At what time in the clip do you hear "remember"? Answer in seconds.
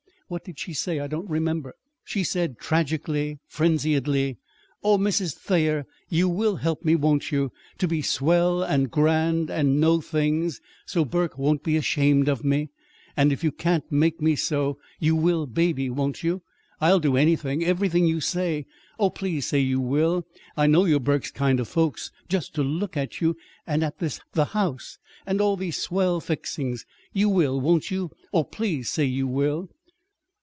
1.29-1.73